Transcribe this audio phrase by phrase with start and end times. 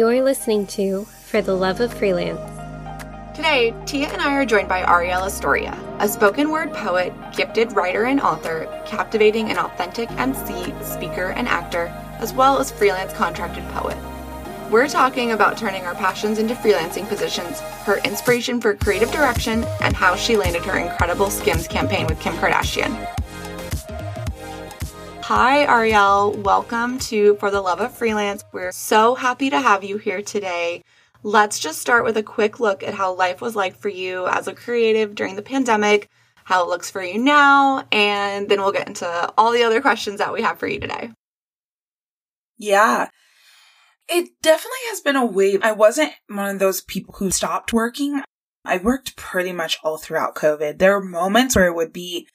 [0.00, 2.40] You're listening to For the Love of Freelance.
[3.36, 8.04] Today, Tia and I are joined by Arielle Estoria, a spoken word poet, gifted writer
[8.04, 13.98] and author, captivating and authentic MC, speaker, and actor, as well as freelance contracted poet.
[14.70, 19.94] We're talking about turning our passions into freelancing positions, her inspiration for creative direction, and
[19.94, 23.19] how she landed her incredible Skims campaign with Kim Kardashian.
[25.32, 26.38] Hi, Arielle.
[26.38, 28.42] Welcome to For the Love of Freelance.
[28.50, 30.82] We're so happy to have you here today.
[31.22, 34.48] Let's just start with a quick look at how life was like for you as
[34.48, 36.08] a creative during the pandemic,
[36.42, 40.18] how it looks for you now, and then we'll get into all the other questions
[40.18, 41.12] that we have for you today.
[42.58, 43.08] Yeah.
[44.08, 45.60] It definitely has been a wave.
[45.62, 48.20] I wasn't one of those people who stopped working.
[48.64, 50.80] I worked pretty much all throughout COVID.
[50.80, 52.26] There were moments where it would be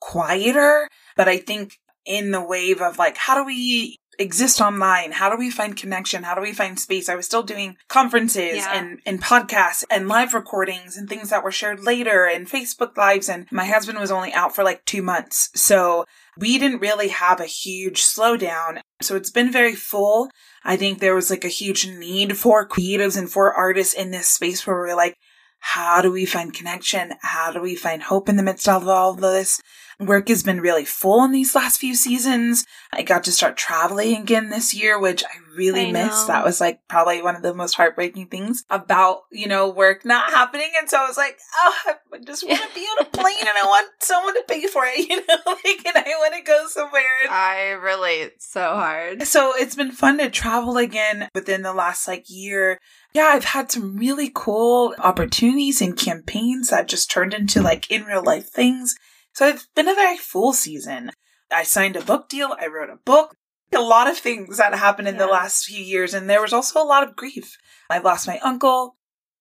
[0.00, 5.10] quieter, but I think in the wave of like, how do we exist online?
[5.12, 6.22] How do we find connection?
[6.22, 7.08] How do we find space?
[7.08, 8.72] I was still doing conferences Yeah.
[8.74, 13.28] and, and podcasts and live recordings and things that were shared later and Facebook lives.
[13.28, 15.48] And my husband was only out for like two months.
[15.54, 16.04] So
[16.36, 18.80] we didn't really have a huge slowdown.
[19.00, 20.30] So it's been very full.
[20.62, 24.28] I think there was like a huge need for creatives and for artists in this
[24.28, 25.16] space where we're like,
[25.64, 27.12] how do we find connection?
[27.22, 29.60] How do we find hope in the midst of all of this?
[30.00, 32.64] Work has been really full in these last few seasons.
[32.92, 36.28] I got to start traveling again this year, which I really I missed.
[36.28, 36.34] know.
[36.34, 40.30] That was like probably one of the most heartbreaking things about, you know, work not
[40.30, 40.70] happening.
[40.78, 41.74] And so I was like, oh,
[42.14, 44.82] I just want to be on a plane and I want someone to pay for
[44.84, 47.02] it, you know, like, and I want to go somewhere.
[47.30, 49.22] I relate so hard.
[49.24, 52.78] so it's been fun to travel again within the last like year.
[53.14, 58.04] Yeah, I've had some really cool opportunities and campaigns that just turned into like in
[58.04, 58.94] real life things.
[59.34, 61.10] So it's been a very full season.
[61.50, 62.56] I signed a book deal.
[62.60, 63.34] I wrote a book.
[63.74, 66.12] A lot of things that happened in the last few years.
[66.12, 67.56] And there was also a lot of grief.
[67.88, 68.96] I lost my uncle.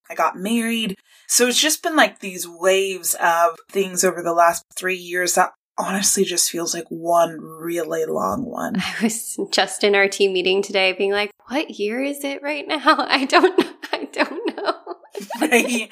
[0.09, 0.97] I got married.
[1.27, 5.51] So it's just been like these waves of things over the last three years that
[5.77, 8.75] honestly just feels like one really long one.
[8.77, 12.67] I was just in our team meeting today being like, what year is it right
[12.67, 12.81] now?
[12.85, 13.59] I don't
[13.91, 14.40] I don't.
[15.41, 15.89] right?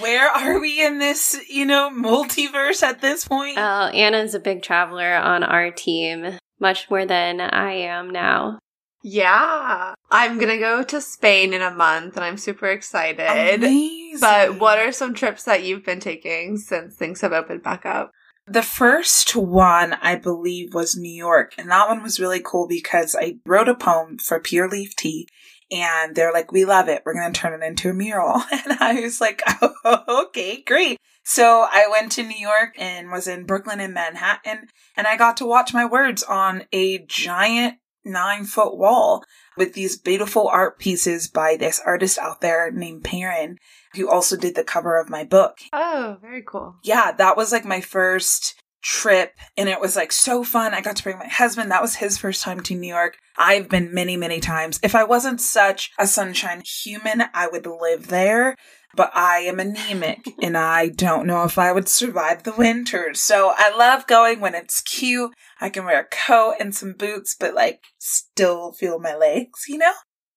[0.00, 3.58] Where are we in this, you know, multiverse at this point?
[3.58, 8.58] Uh, Anna's a big traveler on our team, much more than I am now.
[9.02, 9.94] Yeah.
[10.10, 13.62] I'm gonna go to Spain in a month and I'm super excited.
[13.62, 14.20] Amazing.
[14.20, 18.12] But what are some trips that you've been taking since things have opened back up?
[18.46, 23.16] the first one I believe was New York, and that one was really cool because
[23.18, 25.26] I wrote a poem for Pure Leaf Tea.
[25.70, 27.02] And they're like, we love it.
[27.04, 28.42] We're going to turn it into a mural.
[28.52, 30.98] And I was like, oh, okay, great.
[31.24, 35.38] So I went to New York and was in Brooklyn and Manhattan, and I got
[35.38, 39.24] to watch my words on a giant nine foot wall
[39.56, 43.58] with these beautiful art pieces by this artist out there named Perrin,
[43.94, 45.58] who also did the cover of my book.
[45.72, 46.76] Oh, very cool.
[46.82, 50.74] Yeah, that was like my first trip and it was like so fun.
[50.74, 51.70] I got to bring my husband.
[51.70, 53.16] That was his first time to New York.
[53.36, 54.78] I've been many, many times.
[54.82, 58.54] If I wasn't such a sunshine human, I would live there.
[58.96, 63.12] But I am anemic and I don't know if I would survive the winter.
[63.14, 65.32] So I love going when it's cute.
[65.60, 69.78] I can wear a coat and some boots, but like still feel my legs, you
[69.78, 69.92] know?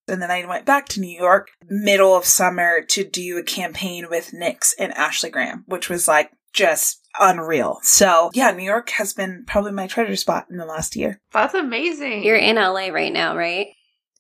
[0.08, 4.08] And then I went back to New York middle of summer to do a campaign
[4.10, 7.80] with Nyx and Ashley Graham, which was like just unreal.
[7.84, 11.22] So yeah, New York has been probably my treasure spot in the last year.
[11.32, 12.24] That's amazing.
[12.24, 13.68] You're in LA right now, right?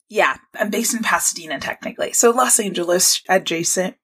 [0.07, 2.13] Yeah, I'm based in Pasadena technically.
[2.13, 3.95] So Los Angeles adjacent.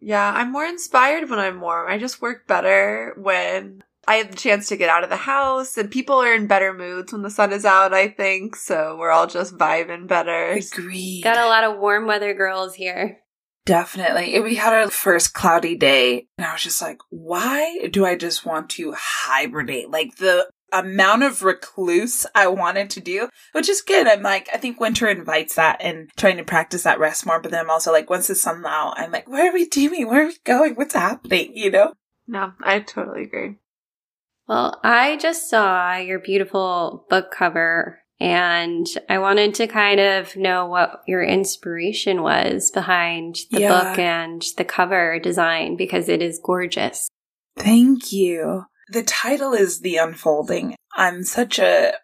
[0.00, 1.90] Yeah, I'm more inspired when I'm warm.
[1.90, 5.76] I just work better when I have the chance to get out of the house
[5.76, 8.56] and people are in better moods when the sun is out, I think.
[8.56, 10.52] So we're all just vibing better.
[10.52, 11.22] Agreed.
[11.22, 13.21] Got a lot of warm weather girls here.
[13.64, 14.40] Definitely.
[14.40, 18.44] We had our first cloudy day and I was just like, why do I just
[18.44, 19.88] want to hibernate?
[19.90, 24.08] Like the amount of recluse I wanted to do, which is good.
[24.08, 27.40] I'm like, I think winter invites that and trying to practice that rest more.
[27.40, 30.08] But then I'm also like, once the sun's out, I'm like, what are we doing?
[30.08, 30.74] Where are we going?
[30.74, 31.52] What's happening?
[31.54, 31.92] You know?
[32.26, 33.56] No, I totally agree.
[34.48, 40.66] Well, I just saw your beautiful book cover and I wanted to kind of know
[40.66, 43.68] what your inspiration was behind the Yeah.
[43.82, 47.08] book and the cover design because it is gorgeous.
[47.56, 48.66] Thank you.
[48.92, 50.76] The title is The Unfolding.
[50.96, 51.94] I'm such a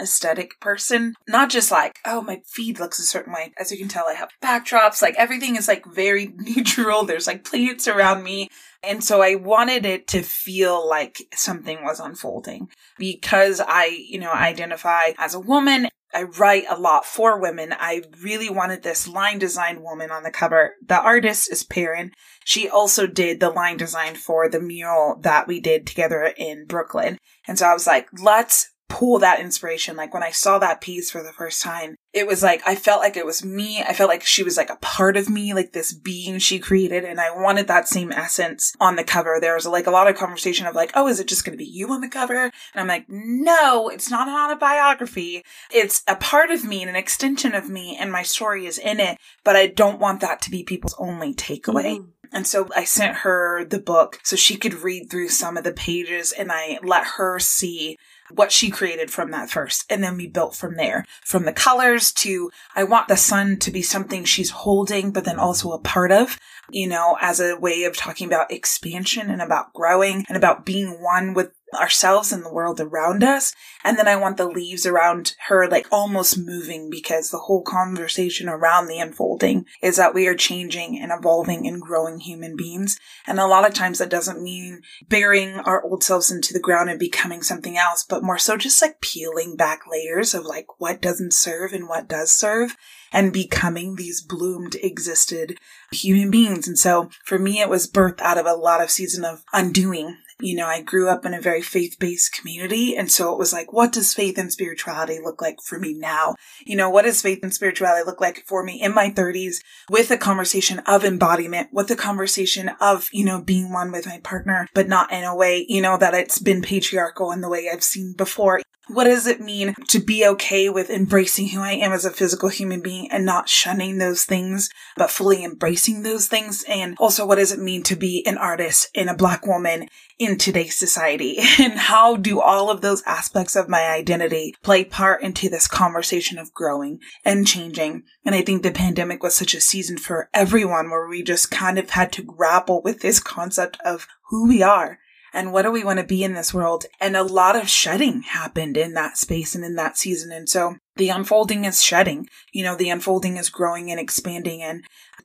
[0.00, 1.14] aesthetic person.
[1.28, 3.52] Not just like, oh, my feed looks a certain way.
[3.58, 5.00] As you can tell, I have backdrops.
[5.00, 7.04] Like everything is like very neutral.
[7.04, 8.48] There's like plants around me.
[8.82, 14.32] And so I wanted it to feel like something was unfolding because I, you know,
[14.32, 15.88] identify as a woman.
[16.14, 17.74] I write a lot for women.
[17.78, 20.74] I really wanted this line design woman on the cover.
[20.86, 22.12] The artist is Perrin.
[22.44, 27.18] She also did the line design for the mural that we did together in Brooklyn.
[27.46, 29.96] And so I was like, let's pull that inspiration.
[29.96, 33.00] Like when I saw that piece for the first time, it was like, I felt
[33.00, 33.82] like it was me.
[33.82, 37.04] I felt like she was like a part of me, like this being she created.
[37.04, 39.38] And I wanted that same essence on the cover.
[39.40, 41.62] There was like a lot of conversation of like, oh, is it just going to
[41.62, 42.44] be you on the cover?
[42.44, 45.42] And I'm like, no, it's not an autobiography.
[45.70, 49.00] It's a part of me and an extension of me and my story is in
[49.00, 49.18] it.
[49.44, 51.98] But I don't want that to be people's only takeaway.
[51.98, 52.08] Mm.
[52.32, 55.72] And so I sent her the book so she could read through some of the
[55.72, 57.96] pages and I let her see
[58.30, 59.84] what she created from that first.
[59.90, 61.04] And then we built from there.
[61.24, 65.38] From the colors to, I want the sun to be something she's holding, but then
[65.38, 66.38] also a part of,
[66.70, 71.02] you know, as a way of talking about expansion and about growing and about being
[71.02, 73.52] one with ourselves and the world around us.
[73.84, 78.48] And then I want the leaves around her like almost moving because the whole conversation
[78.48, 82.98] around the unfolding is that we are changing and evolving and growing human beings.
[83.26, 86.90] And a lot of times that doesn't mean burying our old selves into the ground
[86.90, 91.00] and becoming something else, but more so just like peeling back layers of like what
[91.00, 92.76] doesn't serve and what does serve
[93.12, 95.58] and becoming these bloomed, existed
[95.92, 96.68] human beings.
[96.68, 100.18] And so for me, it was birthed out of a lot of season of undoing
[100.40, 102.96] you know, I grew up in a very faith based community.
[102.96, 106.34] And so it was like, what does faith and spirituality look like for me now?
[106.64, 109.56] You know, what does faith and spirituality look like for me in my 30s
[109.90, 114.18] with a conversation of embodiment, with the conversation of, you know, being one with my
[114.20, 117.68] partner, but not in a way, you know, that it's been patriarchal in the way
[117.72, 118.60] I've seen before.
[118.88, 122.48] What does it mean to be okay with embracing who I am as a physical
[122.48, 126.64] human being and not shunning those things, but fully embracing those things?
[126.66, 129.88] And also, what does it mean to be an artist and a black woman
[130.18, 131.38] in today's society?
[131.58, 136.38] And how do all of those aspects of my identity play part into this conversation
[136.38, 138.04] of growing and changing?
[138.24, 141.78] And I think the pandemic was such a season for everyone where we just kind
[141.78, 144.98] of had to grapple with this concept of who we are
[145.38, 146.86] and what do we want to be in this world?
[147.00, 150.32] And a lot of shedding happened in that space and in that season.
[150.32, 154.62] And so the unfolding is shedding, you know, the unfolding is growing and expanding.
[154.62, 154.82] And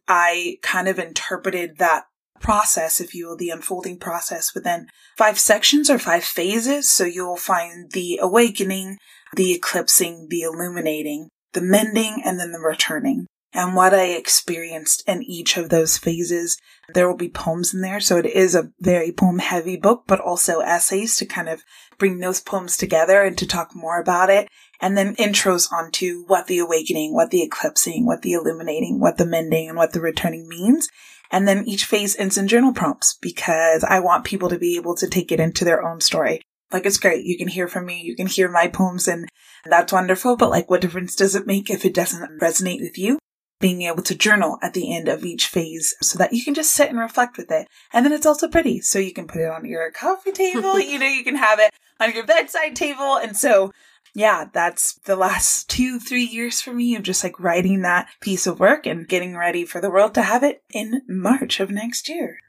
[0.08, 2.04] I kind of interpreted that
[2.40, 4.86] process, if you will, the unfolding process within
[5.18, 6.88] five sections or five phases.
[6.92, 9.00] So you'll find the awakening,
[9.36, 15.22] the eclipsing, the illuminating, the mending, and then the returning and what I experienced in
[15.24, 16.58] each of those phases.
[16.94, 20.20] There will be poems in there, so it is a very poem heavy book, but
[20.20, 21.64] also essays to kind of
[21.98, 24.50] bring those poems together and to talk more about it.
[24.82, 29.26] And then intros onto what the awakening, what the eclipsing, what the illuminating, what the
[29.26, 30.90] mending, and what the returning means.
[31.32, 34.96] And then each phase ends in journal prompts because I want people to be able
[34.96, 36.42] to take it into their own story.
[36.72, 37.26] Like it's great.
[37.26, 38.02] You can hear from me.
[38.02, 39.30] You can hear my poems and
[39.66, 40.36] that's wonderful.
[40.36, 43.20] But like what difference does it make if it doesn't resonate with you?
[43.64, 46.74] Being able to journal at the end of each phase so that you can just
[46.74, 47.66] sit and reflect with it.
[47.94, 48.82] And then it's also pretty.
[48.82, 51.74] So you can put it on your coffee table, you know, you can have it
[51.98, 53.16] on your bedside table.
[53.16, 53.72] And so,
[54.14, 58.46] yeah, that's the last two, three years for me of just like writing that piece
[58.46, 62.10] of work and getting ready for the world to have it in March of next
[62.10, 62.40] year.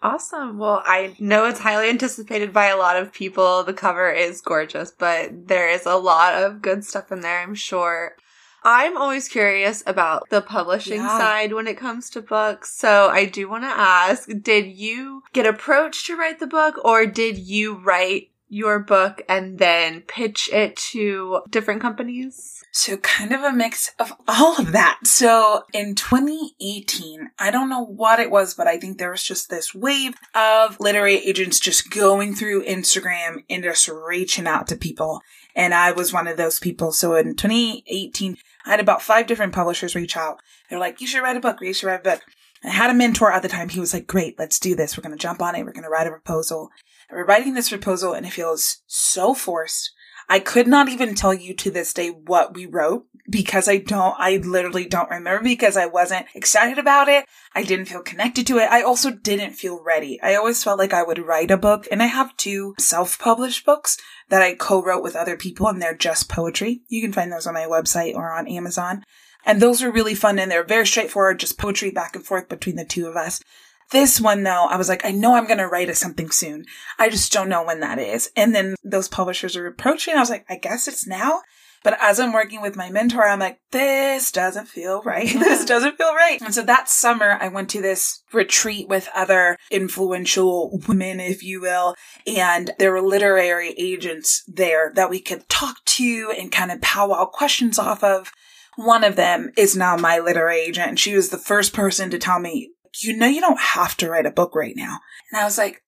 [0.00, 0.56] Awesome.
[0.56, 3.64] Well, I know it's highly anticipated by a lot of people.
[3.64, 7.56] The cover is gorgeous, but there is a lot of good stuff in there, I'm
[7.56, 8.14] sure.
[8.62, 11.18] I'm always curious about the publishing yeah.
[11.18, 12.72] side when it comes to books.
[12.72, 17.06] So I do want to ask, did you get approached to write the book or
[17.06, 22.62] did you write your book and then pitch it to different companies?
[22.72, 24.98] So kind of a mix of all of that.
[25.04, 29.50] So in 2018, I don't know what it was, but I think there was just
[29.50, 35.20] this wave of literary agents just going through Instagram and just reaching out to people.
[35.54, 36.92] And I was one of those people.
[36.92, 40.40] So in 2018, I had about five different publishers reach out.
[40.68, 41.58] They're like, you should write a book.
[41.60, 42.22] You should write a book.
[42.62, 43.70] I had a mentor at the time.
[43.70, 44.96] He was like, great, let's do this.
[44.96, 45.64] We're going to jump on it.
[45.64, 46.70] We're going to write a proposal.
[47.08, 49.92] And we're writing this proposal and it feels so forced.
[50.30, 54.14] I could not even tell you to this day what we wrote because I don't,
[54.16, 57.26] I literally don't remember because I wasn't excited about it.
[57.52, 58.70] I didn't feel connected to it.
[58.70, 60.22] I also didn't feel ready.
[60.22, 63.98] I always felt like I would write a book and I have two self-published books
[64.28, 66.82] that I co-wrote with other people and they're just poetry.
[66.88, 69.04] You can find those on my website or on Amazon.
[69.44, 72.76] And those are really fun and they're very straightforward, just poetry back and forth between
[72.76, 73.40] the two of us.
[73.90, 76.64] This one though, I was like, I know I'm going to write a something soon.
[76.98, 78.30] I just don't know when that is.
[78.36, 80.14] And then those publishers are approaching.
[80.14, 81.42] I was like, I guess it's now.
[81.82, 85.28] But as I'm working with my mentor, I'm like, this doesn't feel right.
[85.32, 86.40] this doesn't feel right.
[86.42, 91.60] And so that summer, I went to this retreat with other influential women, if you
[91.60, 91.94] will.
[92.26, 97.24] And there were literary agents there that we could talk to and kind of powwow
[97.24, 98.30] questions off of.
[98.76, 100.88] One of them is now my literary agent.
[100.88, 104.10] And she was the first person to tell me, you know, you don't have to
[104.10, 104.98] write a book right now.
[105.30, 105.82] And I was like,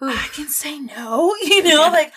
[0.00, 2.12] I can say no, you know, like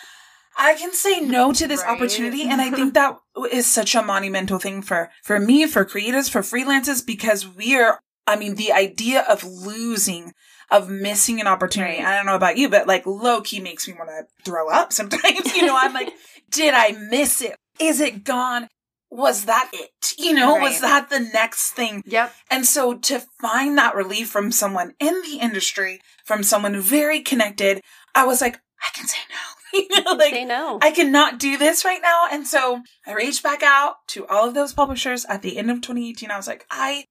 [0.57, 1.95] I can say no to this right.
[1.95, 2.43] opportunity.
[2.43, 3.17] And I think that
[3.51, 7.99] is such a monumental thing for, for me, for creatives, for freelancers, because we are,
[8.27, 10.33] I mean, the idea of losing,
[10.69, 11.99] of missing an opportunity.
[11.99, 14.93] I don't know about you, but like low key makes me want to throw up
[14.93, 15.21] sometimes.
[15.55, 16.13] You know, I'm like,
[16.49, 17.55] did I miss it?
[17.79, 18.67] Is it gone?
[19.11, 20.13] Was that it?
[20.17, 20.63] You know, right.
[20.63, 22.01] was that the next thing?
[22.05, 22.33] Yep.
[22.49, 27.81] And so to find that relief from someone in the industry, from someone very connected,
[28.15, 29.51] I was like, I can say no.
[29.79, 30.79] you know, like say no.
[30.81, 32.25] I cannot do this right now.
[32.31, 35.81] And so I reached back out to all of those publishers at the end of
[35.81, 36.31] 2018.
[36.31, 37.05] I was like, I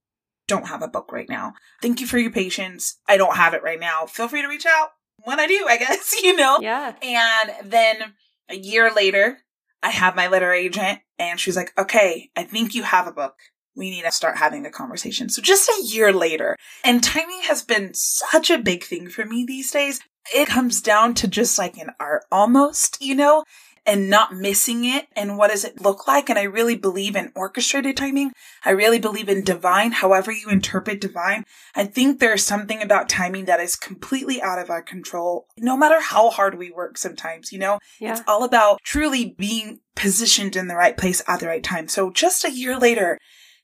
[0.48, 1.54] don't have a book right now.
[1.80, 2.98] Thank you for your patience.
[3.08, 4.06] I don't have it right now.
[4.06, 4.90] Feel free to reach out
[5.24, 6.58] when I do, I guess, you know?
[6.60, 6.94] Yeah.
[7.02, 8.14] And then
[8.48, 9.38] a year later,
[9.82, 13.34] I have my letter agent and she's like, okay, I think you have a book.
[13.76, 15.28] We need to start having a conversation.
[15.28, 19.44] So just a year later, and timing has been such a big thing for me
[19.46, 20.00] these days
[20.34, 23.44] it comes down to just like an art almost, you know,
[23.90, 25.08] and not missing it.
[25.16, 26.30] And what does it look like?
[26.30, 28.30] And I really believe in orchestrated timing.
[28.64, 31.44] I really believe in divine, however you interpret divine.
[31.74, 36.00] I think there's something about timing that is completely out of our control, no matter
[36.00, 37.80] how hard we work sometimes, you know?
[37.98, 38.12] Yeah.
[38.12, 41.88] It's all about truly being positioned in the right place at the right time.
[41.88, 43.18] So just a year later,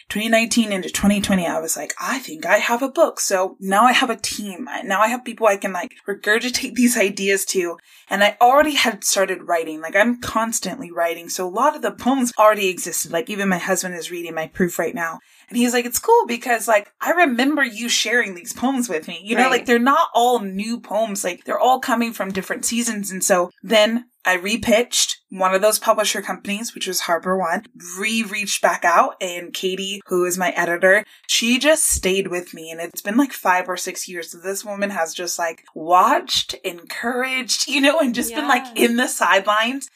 [0.09, 3.19] 2019 into 2020, I was like, I think I have a book.
[3.19, 4.69] So now I have a team.
[4.85, 7.79] Now I have people I can like regurgitate these ideas to.
[8.09, 9.81] And I already had started writing.
[9.81, 11.29] Like I'm constantly writing.
[11.29, 13.11] So a lot of the poems already existed.
[13.11, 15.19] Like even my husband is reading my proof right now.
[15.49, 19.21] And he's like, it's cool because like I remember you sharing these poems with me.
[19.23, 19.51] You know, right.
[19.51, 21.25] like they're not all new poems.
[21.25, 23.11] Like they're all coming from different seasons.
[23.11, 27.65] And so then I repitched one of those publisher companies, which was Harper One,
[27.97, 32.73] re-reached back out and Katie, who is my editor, she just stayed with me.
[32.73, 34.33] And it's been like five or six years.
[34.33, 39.07] This woman has just like watched, encouraged, you know, and just been like in the
[39.07, 39.89] sidelines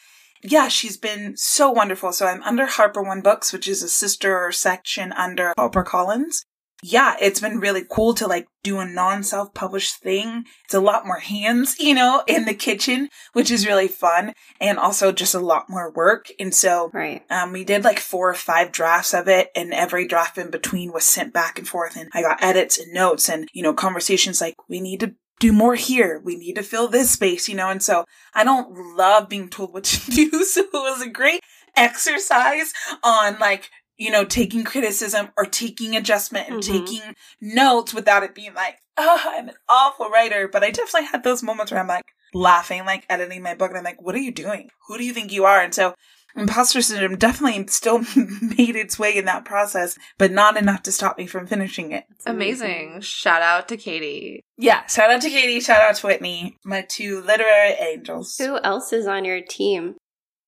[0.43, 2.13] yeah, she's been so wonderful.
[2.13, 6.45] So I'm under Harper One Books, which is a sister section under HarperCollins.
[6.83, 10.45] Yeah, it's been really cool to like do a non self published thing.
[10.65, 14.79] It's a lot more hands, you know, in the kitchen, which is really fun and
[14.79, 16.29] also just a lot more work.
[16.39, 17.23] And so, right.
[17.31, 20.93] um, we did like four or five drafts of it and every draft in between
[20.93, 24.41] was sent back and forth and I got edits and notes and, you know, conversations
[24.41, 26.21] like we need to do more here.
[26.25, 27.71] We need to fill this space, you know?
[27.71, 30.31] And so I don't love being told what to do.
[30.45, 31.41] So it was a great
[31.77, 36.85] exercise on like, you know, taking criticism or taking adjustment and mm-hmm.
[36.85, 40.49] taking notes without it being like, oh, I'm an awful writer.
[40.49, 43.79] But I definitely had those moments where I'm like laughing, like editing my book and
[43.79, 44.71] I'm like, what are you doing?
[44.87, 45.61] Who do you think you are?
[45.61, 45.95] And so
[46.37, 51.19] Imposter syndrome definitely still made its way in that process, but not enough to stop
[51.19, 52.05] me from finishing it.
[52.27, 53.01] Amazing.
[53.01, 54.45] Shout out to Katie.
[54.57, 58.37] Yeah, shout out to Katie, shout out to Whitney, my two literary angels.
[58.39, 59.97] Who else is on your team?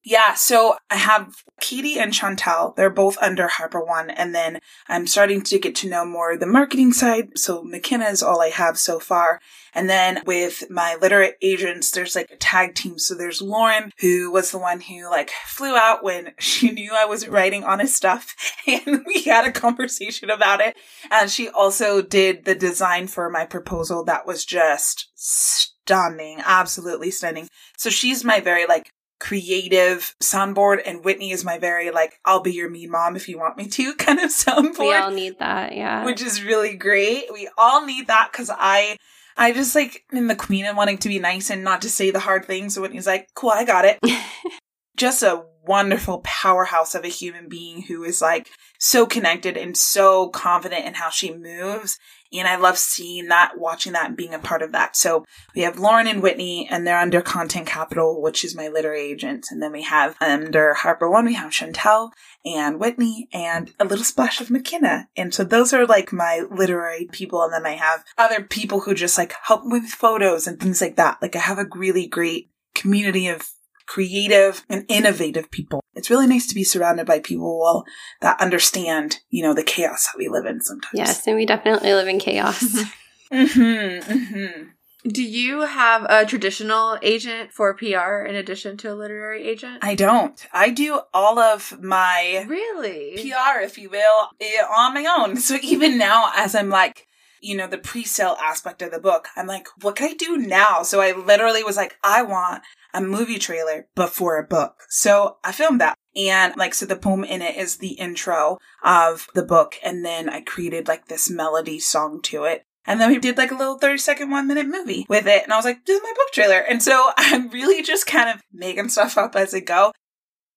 [0.04, 2.75] Yeah, so I have Katie and Chantel.
[2.75, 6.44] They're both under Harper One, and then I'm starting to get to know more the
[6.44, 7.38] marketing side.
[7.38, 9.40] So McKenna is all I have so far.
[9.75, 12.99] And then with my literate agents, there's like a tag team.
[12.99, 17.04] So there's Lauren, who was the one who like flew out when she knew I
[17.04, 18.35] was writing honest stuff.
[18.73, 20.76] And we had a conversation about it.
[21.11, 27.49] And she also did the design for my proposal that was just stunning, absolutely stunning.
[27.76, 32.52] So she's my very like creative soundboard and Whitney is my very like I'll be
[32.52, 34.78] your mean mom if you want me to kind of soundboard.
[34.80, 36.04] We all need that, yeah.
[36.04, 37.26] Which is really great.
[37.32, 38.96] We all need that cuz I
[39.36, 42.10] I just like in the queen and wanting to be nice and not to say
[42.10, 42.74] the hard things.
[42.74, 44.00] So Whitney's like, "Cool, I got it."
[44.96, 50.28] just a wonderful powerhouse of a human being who is like so connected and so
[50.28, 51.99] confident in how she moves
[52.38, 54.96] and I love seeing that, watching that, and being a part of that.
[54.96, 59.02] So we have Lauren and Whitney, and they're under Content Capital, which is my literary
[59.02, 59.49] agent.
[59.50, 62.11] And then we have under Harper One, we have Chantel
[62.44, 65.08] and Whitney and a little splash of McKenna.
[65.16, 67.42] And so those are like my literary people.
[67.42, 70.96] And then I have other people who just like help with photos and things like
[70.96, 71.20] that.
[71.20, 73.50] Like I have a really great community of
[73.86, 75.82] creative and innovative people.
[75.94, 77.84] It's really nice to be surrounded by people
[78.20, 80.94] that understand, you know, the chaos that we live in sometimes.
[80.94, 82.84] Yes, and we definitely live in chaos.
[83.32, 84.62] Mm-hmm, mm-hmm.
[85.08, 89.78] Do you have a traditional agent for PR in addition to a literary agent?
[89.82, 90.46] I don't.
[90.52, 95.38] I do all of my really PR, if you will, eh, on my own.
[95.38, 97.08] So even now, as I'm like,
[97.40, 100.84] you know, the pre-sale aspect of the book, I'm like, what can I do now?
[100.84, 102.62] So I literally was like, I want
[102.94, 104.76] a movie trailer before a book.
[104.88, 105.96] So I filmed that.
[106.14, 109.76] And like, so the poem in it is the intro of the book.
[109.82, 112.64] And then I created like this melody song to it.
[112.84, 115.44] And then we did like a little 30 second, one minute movie with it.
[115.44, 116.58] And I was like, this is my book trailer.
[116.58, 119.92] And so I'm really just kind of making stuff up as I go.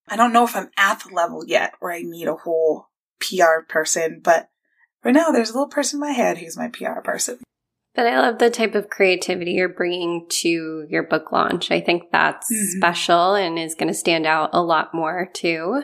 [0.08, 2.88] I don't know if I'm at the level yet where I need a whole
[3.20, 4.50] PR person, but
[5.04, 7.40] right now, there's a little person in my head who's my PR person.
[7.96, 11.72] But I love the type of creativity you're bringing to your book launch.
[11.72, 12.78] I think that's mm-hmm.
[12.78, 15.84] special and is going to stand out a lot more too.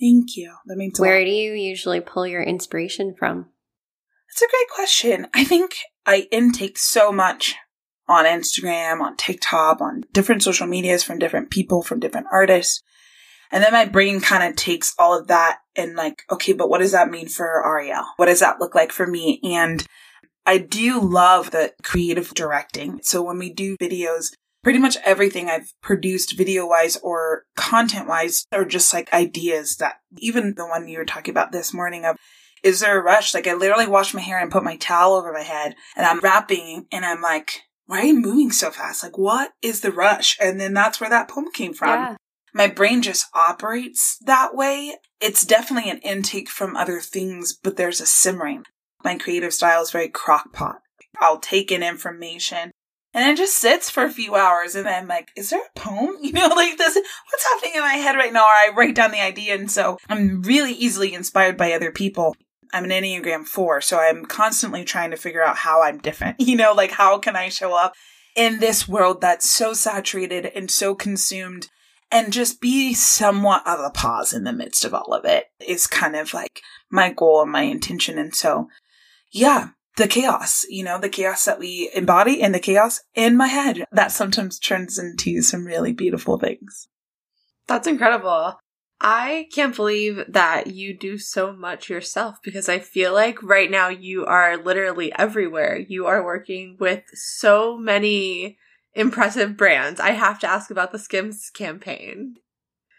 [0.00, 0.54] Thank you.
[0.66, 3.50] That means Where do you usually pull your inspiration from?
[4.28, 5.26] That's a great question.
[5.34, 5.74] I think
[6.06, 7.56] I intake so much
[8.08, 12.82] on Instagram, on TikTok, on different social medias from different people, from different artists.
[13.52, 16.78] And then my brain kind of takes all of that and like, okay, but what
[16.78, 18.06] does that mean for Arielle?
[18.16, 19.40] What does that look like for me?
[19.42, 19.84] And
[20.46, 23.00] I do love the creative directing.
[23.02, 24.32] So when we do videos,
[24.62, 30.00] pretty much everything I've produced video wise or content wise are just like ideas that
[30.18, 32.16] even the one you were talking about this morning of
[32.62, 33.32] is there a rush?
[33.32, 36.20] Like I literally wash my hair and put my towel over my head and I'm
[36.20, 39.02] rapping and I'm like, why are you moving so fast?
[39.02, 40.36] Like what is the rush?
[40.40, 41.88] And then that's where that poem came from.
[41.88, 42.16] Yeah.
[42.52, 44.96] My brain just operates that way.
[45.20, 48.64] It's definitely an intake from other things, but there's a simmering.
[49.04, 50.78] My creative style is very crockpot.
[51.20, 52.72] I'll take in information
[53.12, 56.16] and it just sits for a few hours and I'm like, is there a poem?
[56.22, 58.44] You know, like this, what's happening in my head right now?
[58.44, 59.54] Or I write down the idea.
[59.54, 62.36] And so I'm really easily inspired by other people.
[62.72, 66.36] I'm an Enneagram 4, so I'm constantly trying to figure out how I'm different.
[66.50, 67.94] You know, like how can I show up
[68.36, 71.68] in this world that's so saturated and so consumed
[72.12, 75.86] and just be somewhat of a pause in the midst of all of it is
[75.86, 78.18] kind of like my goal and my intention.
[78.18, 78.68] And so,
[79.30, 83.48] yeah, the chaos, you know, the chaos that we embody and the chaos in my
[83.48, 86.88] head that sometimes turns into some really beautiful things.
[87.66, 88.58] That's incredible.
[89.00, 93.88] I can't believe that you do so much yourself because I feel like right now
[93.88, 95.78] you are literally everywhere.
[95.78, 98.58] You are working with so many
[98.92, 100.00] impressive brands.
[100.00, 102.34] I have to ask about the Skims campaign.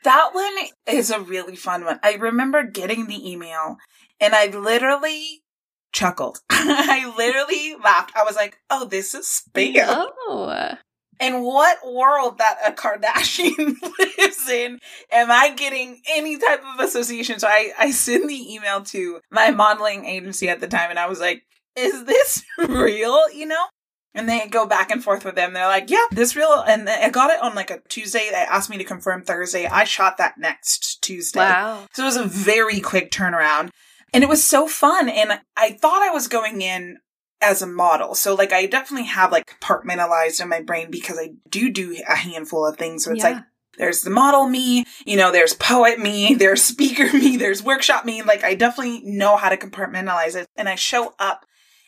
[0.04, 0.56] That one
[0.88, 2.00] is a really fun one.
[2.02, 3.78] I remember getting the email
[4.20, 5.44] and I literally
[5.92, 6.40] chuckled.
[6.50, 8.12] I literally laughed.
[8.16, 10.08] I was like, oh, this is spam.
[10.28, 10.76] Oh
[11.22, 13.76] in what world that a Kardashian
[14.18, 14.80] lives in
[15.12, 17.40] am I getting any type of association?
[17.40, 21.08] So I, I send the email to my modeling agency at the time and I
[21.08, 21.44] was like,
[21.76, 23.30] is this real?
[23.32, 23.66] You know?
[24.14, 25.54] And they go back and forth with them.
[25.54, 26.66] They're like, yeah, this real.
[26.68, 28.28] And I got it on like a Tuesday.
[28.30, 29.68] They asked me to confirm Thursday.
[29.68, 31.40] I shot that next Tuesday.
[31.40, 31.86] Wow.
[31.94, 33.70] So it was a very quick turnaround.
[34.14, 35.10] And it was so fun.
[35.10, 36.98] And I thought I was going in
[37.42, 38.14] as a model.
[38.16, 42.16] So like I definitely have like compartmentalized in my brain because I do do a
[42.16, 43.04] handful of things.
[43.04, 43.30] So it's yeah.
[43.32, 43.44] like
[43.78, 48.22] there's the model me, you know, there's poet me, there's speaker me, there's workshop me.
[48.22, 51.46] Like I definitely know how to compartmentalize it and I show up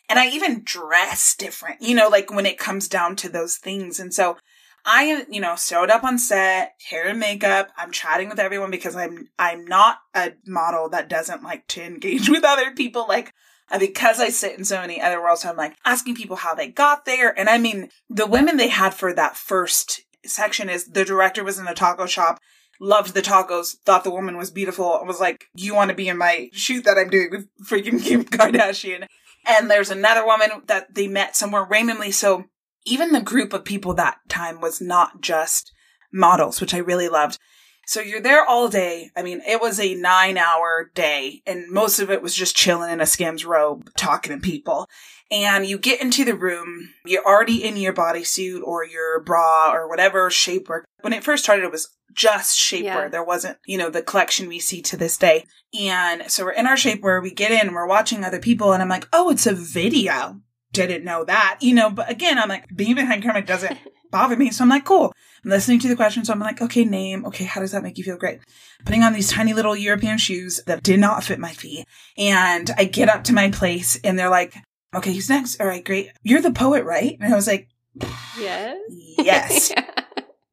[0.08, 4.00] and I even dress different, you know, like when it comes down to those things.
[4.00, 4.36] And so
[4.84, 7.70] I, am, you know, showed up on set, hair and makeup.
[7.76, 12.28] I'm chatting with everyone because I'm, I'm not a model that doesn't like to engage
[12.30, 13.06] with other people.
[13.08, 13.32] Like
[13.78, 17.04] because I sit in so many other worlds, I'm like asking people how they got
[17.04, 17.36] there.
[17.38, 21.58] And I mean, the women they had for that first section is the director was
[21.58, 22.38] in a taco shop,
[22.80, 26.08] loved the tacos, thought the woman was beautiful, and was like, you want to be
[26.08, 29.06] in my shoot that I'm doing with freaking Kim Kardashian.
[29.46, 32.10] And there's another woman that they met somewhere randomly.
[32.10, 32.44] So
[32.84, 35.72] even the group of people that time was not just
[36.12, 37.38] models, which I really loved.
[37.86, 39.10] So you're there all day.
[39.14, 42.90] I mean, it was a nine hour day and most of it was just chilling
[42.90, 44.88] in a Skims robe, talking to people.
[45.30, 49.88] And you get into the room, you're already in your bodysuit or your bra or
[49.88, 50.82] whatever shapewear.
[51.00, 52.84] When it first started, it was just shapewear.
[52.84, 53.08] Yeah.
[53.08, 55.44] There wasn't, you know, the collection we see to this day.
[55.78, 58.88] And so we're in our shapewear, we get in, we're watching other people, and I'm
[58.88, 60.40] like, oh, it's a video.
[60.74, 63.78] Didn't know that, you know, but again, I'm like, being behind camera doesn't
[64.10, 64.50] bother me.
[64.50, 65.12] So I'm like, cool.
[65.44, 66.26] I'm listening to the questions.
[66.26, 67.24] So I'm like, okay, name.
[67.26, 68.16] Okay, how does that make you feel?
[68.16, 68.40] Great.
[68.84, 71.86] Putting on these tiny little European shoes that did not fit my feet.
[72.16, 74.54] And I get up to my place and they're like,
[74.94, 75.60] okay, who's next?
[75.60, 76.10] All right, great.
[76.22, 77.16] You're the poet, right?
[77.20, 77.68] And I was like,
[78.38, 78.78] yes.
[79.18, 79.70] Yes.
[79.76, 79.90] yeah.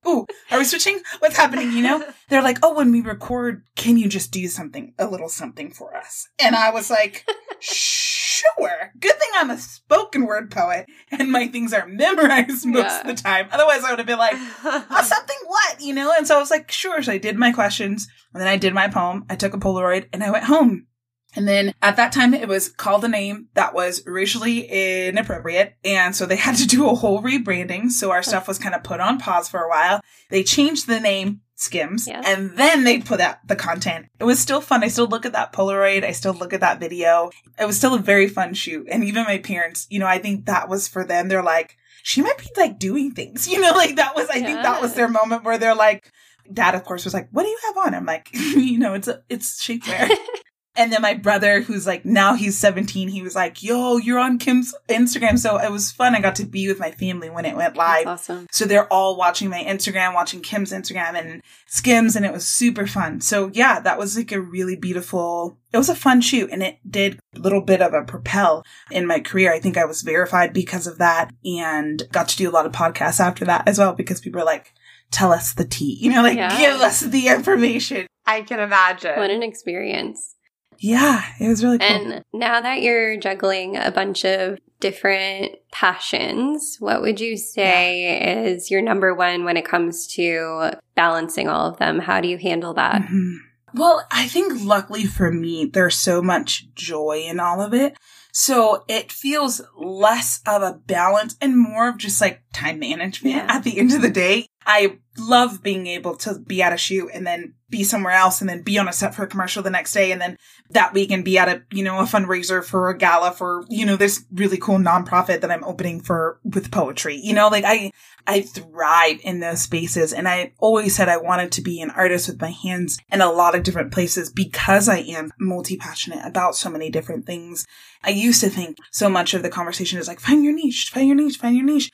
[0.08, 1.00] Ooh, are we switching?
[1.20, 1.72] What's happening?
[1.72, 2.04] You know?
[2.30, 5.96] They're like, oh, when we record, can you just do something, a little something for
[5.96, 6.28] us?
[6.40, 7.26] And I was like,
[7.60, 8.11] shh
[8.58, 8.92] Sure.
[9.00, 13.02] Good thing I'm a spoken word poet and my things are memorized most Yeah.
[13.02, 13.48] of the time.
[13.52, 15.82] Otherwise, I would have been like, oh, something what?
[15.82, 16.14] You know?
[16.18, 17.02] And so I was like, sure.
[17.04, 19.26] So I did my questions and then I did my poem.
[19.30, 20.88] I took a Polaroid and I went home.
[21.34, 25.76] And then at that time, it was called a name that was racially inappropriate.
[25.86, 27.90] And so they had to do a whole rebranding.
[27.90, 30.02] So our stuff was kind of put on pause for a while.
[30.30, 32.22] They changed the name Skims Yeah.
[32.26, 34.08] and then they put out the content.
[34.20, 34.84] It was still fun.
[34.84, 36.04] I still look at that Polaroid.
[36.04, 37.30] I still look at that video.
[37.60, 38.88] It was still a very fun shoot.
[38.90, 41.28] And even my parents, you know, I think that was for them.
[41.28, 44.64] They're like, she might be like doing things, you know, like that was, I think
[44.64, 46.12] that was their moment where they're like,
[46.52, 47.94] dad, of course, was like, what do you have on?
[47.94, 50.10] I'm like, you know, it's, a, it's shapewear.
[50.76, 54.38] And then my brother, who's like now he's 17, he was like, yo, you're on
[54.38, 55.38] Kim's Instagram.
[55.38, 56.16] So it was fun.
[56.16, 58.06] I got to be with my family when it went live.
[58.06, 58.48] That's awesome.
[58.52, 62.88] So they're all watching my Instagram, watching Kim's Instagram and Skims, and it was super
[62.88, 63.20] fun.
[63.20, 66.78] So yeah, that was like a really beautiful, it was a fun shoot and it
[66.90, 69.54] did a little bit of a propel in my career.
[69.54, 72.72] I think I was verified because of that and got to do a lot of
[72.72, 74.74] podcasts after that as well because people are like,
[75.12, 76.58] tell us the tea, you know, like Yeah.
[76.58, 78.08] give us the information.
[78.26, 79.18] I can imagine.
[79.18, 80.36] What an experience.
[80.84, 81.88] Yeah, it was really cool.
[81.88, 88.72] And now that you're juggling a bunch of different passions, what would you say is
[88.72, 92.00] your number one when it comes to balancing all of them?
[92.00, 93.04] How do you handle that?
[93.04, 93.36] Mhm.
[93.76, 97.96] Well, I think luckily for me, there's so much joy in all of it.
[98.34, 103.46] So it feels less of a balance and more of just like time management Yeah.
[103.50, 104.48] at the end of the day.
[104.66, 108.50] I love being able to be at a shoot and then be somewhere else and
[108.50, 110.38] then be on a set for a commercial the next day and then
[110.70, 113.86] that week and be at a, you know, a fundraiser for a gala for, you
[113.86, 117.16] know, this really cool nonprofit that I'm opening for with poetry.
[117.16, 117.92] You know, like I,
[118.28, 122.28] I thrive in those spaces and I always said I wanted to be an artist
[122.28, 126.70] with my hands in a lot of different places because I am multi-passionate about so
[126.70, 127.66] many different things.
[128.04, 131.08] I used to think so much of the conversation is like, find your niche, find
[131.08, 131.92] your niche, find your niche.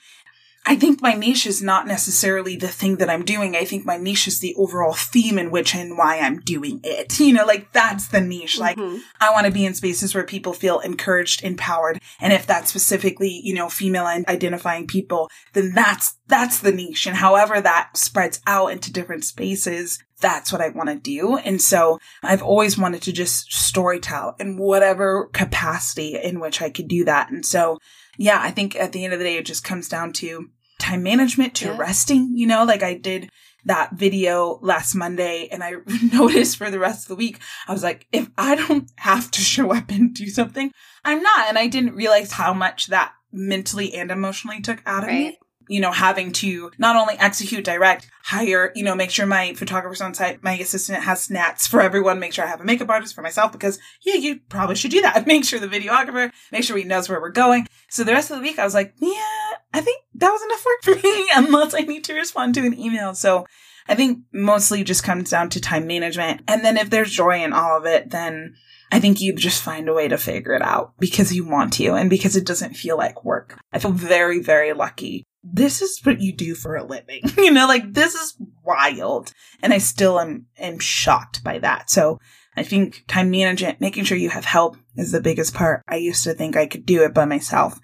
[0.67, 3.55] I think my niche is not necessarily the thing that I'm doing.
[3.55, 7.19] I think my niche is the overall theme in which and why I'm doing it.
[7.19, 8.59] You know, like that's the niche.
[8.59, 8.99] Like Mhm.
[9.21, 12.01] I want to be in spaces where people feel encouraged, empowered.
[12.19, 17.07] And if that's specifically, you know, female and identifying people, then that's, that's the niche.
[17.07, 21.37] And however that spreads out into different spaces, that's what I want to do.
[21.37, 26.87] And so I've always wanted to just storytell in whatever capacity in which I could
[26.87, 27.29] do that.
[27.29, 27.77] And so,
[28.17, 31.03] yeah, I think at the end of the day, it just comes down to time
[31.03, 31.77] management to Yeah.
[31.77, 33.29] resting, you know, like I did
[33.65, 35.73] that video last Monday and I
[36.13, 39.41] noticed for the rest of the week, I was like, if I don't have to
[39.41, 40.71] show up and do something,
[41.03, 41.47] I'm not.
[41.49, 45.29] And I didn't realize how much that mentally and emotionally took out of Right.
[45.31, 45.39] me.
[45.69, 49.99] You know, having to not only execute, direct, hire, you know, make sure my photographer's
[49.99, 53.13] on site, my assistant has snacks for everyone, make sure I have a makeup artist
[53.13, 55.27] for myself because, yeah, you probably should do that.
[55.27, 57.67] Make sure the videographer, make sure he knows where we're going.
[57.89, 59.36] So the rest of the week, I was like, yeah,
[59.73, 62.77] I think that was enough work for me unless I need to respond to an
[62.77, 63.13] email.
[63.13, 63.45] So
[63.87, 66.41] I think mostly just comes down to time management.
[66.47, 68.55] And then if there's joy in all of it, then
[68.91, 71.95] I think you just find a way to figure it out because you want to
[71.95, 73.59] and because it doesn't feel like work.
[73.71, 75.23] I feel very, very lucky.
[75.43, 77.23] This is what you do for a living.
[77.37, 79.33] you know, like this is wild.
[79.61, 81.89] And I still am, am shocked by that.
[81.89, 82.19] So
[82.55, 85.83] I think time management, making sure you have help is the biggest part.
[85.87, 87.79] I used to think I could do it by myself.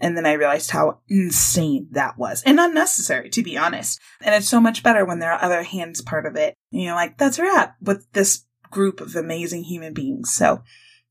[0.00, 4.00] And then I realized how insane that was and unnecessary, to be honest.
[4.20, 6.54] And it's so much better when there are other hands part of it.
[6.72, 10.32] And you're like, that's a wrap with this group of amazing human beings.
[10.32, 10.62] So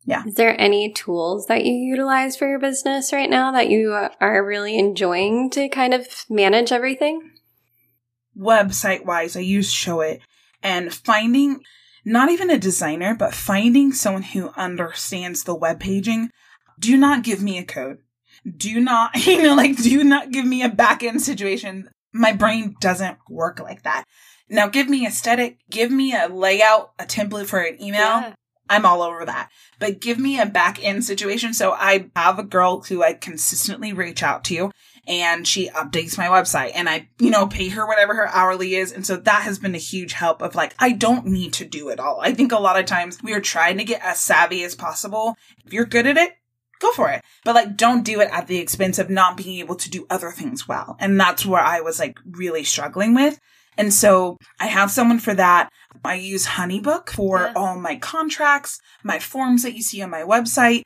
[0.08, 0.24] yeah.
[0.26, 4.10] Is there any tools that you utilize for your business right now that you uh,
[4.22, 7.32] are really enjoying to kind of manage everything?
[8.38, 10.20] website wise, I use Showit
[10.62, 11.62] and finding
[12.04, 16.30] not even a designer, but finding someone who understands the web paging.
[16.78, 17.98] Do not give me a code.
[18.46, 21.90] Do not, you know, like, do not give me a back end situation.
[22.14, 24.06] My brain doesn't work like that.
[24.50, 28.02] Now give me aesthetic, give me a layout, a template for an email.
[28.02, 28.34] Yeah.
[28.70, 29.50] I'm all over that.
[29.80, 31.54] But give me a back end situation.
[31.54, 34.72] So I have a girl who I consistently reach out to
[35.08, 38.92] and she updates my website and I, you know, pay her whatever her hourly is.
[38.92, 41.90] And so that has been a huge help of like, I don't need to do
[41.90, 42.20] it all.
[42.22, 45.36] I think a lot of times we are trying to get as savvy as possible.
[45.64, 46.34] If you're good at it,
[46.80, 47.24] go for it.
[47.44, 50.32] But like, don't do it at the expense of not being able to do other
[50.32, 50.96] things well.
[51.00, 53.40] And that's where I was like really struggling with.
[53.78, 55.70] And so I have someone for that.
[56.04, 57.54] I use Honeybook for Yeah.
[57.56, 60.84] all my contracts, my forms that you see on my website,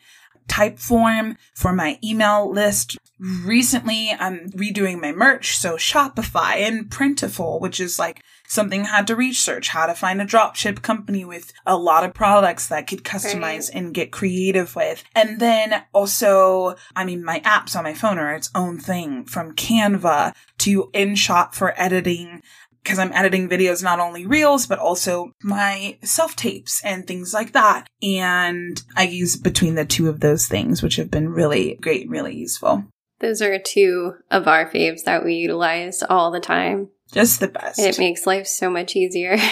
[0.48, 5.58] Typeform for my email list, recently I'm redoing my merch.
[5.58, 10.22] So Shopify and Printful, which is like something I had to research how to find
[10.22, 13.70] a dropship company with a lot of products that I could customize Right.
[13.76, 15.04] and get creative with.
[15.16, 19.54] And then also, I mean, my apps on my phone are its own thing from
[19.54, 22.42] Canva to InShot for editing.
[22.86, 27.52] Cause I'm editing videos, not only reels, but also my self tapes and things like
[27.52, 27.88] that.
[28.02, 32.12] And I use between the two of those things, which have been really great and
[32.12, 32.86] really useful.
[33.20, 36.90] Those are two of our faves that we utilize all the time.
[37.12, 37.80] Just the best.
[37.80, 39.38] It makes life so much easier.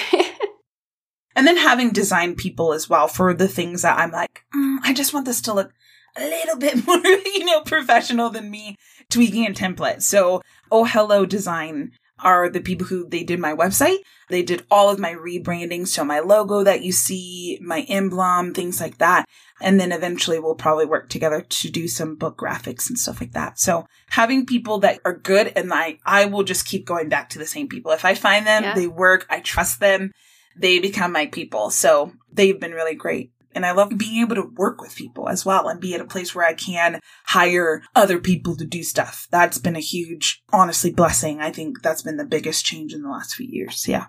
[1.38, 4.91] And then having design people as well for the things that I'm like, mm, I
[4.91, 5.71] just want this to look
[6.15, 8.75] a little bit more, you know, professional than me
[9.12, 10.01] tweaking a template.
[10.01, 11.91] So, Oh Hello Design
[12.23, 13.97] are the people who they did my website.
[14.30, 15.88] They did all of my rebranding.
[15.88, 19.25] So my logo that you see, my emblem, things like that.
[19.62, 23.32] And then eventually we'll probably work together to do some book graphics and stuff like
[23.32, 23.60] that.
[23.60, 27.39] So having people that are good and I, I will just keep going back to
[27.39, 27.91] the same people.
[27.91, 28.75] If I find them, Yeah.
[28.75, 30.12] they work, I trust them,
[30.56, 31.69] they become my people.
[31.71, 33.32] So they've been really great.
[33.58, 36.06] And I love being able to work with people as well and be at a
[36.06, 39.28] place where I can hire other people to do stuff.
[39.32, 41.41] That's been a huge, honestly, blessing.
[41.41, 43.88] I think that's been the biggest change in the last few years.
[43.88, 44.06] Yeah.